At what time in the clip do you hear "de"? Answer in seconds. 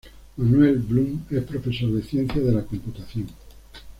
1.93-2.01, 2.43-2.51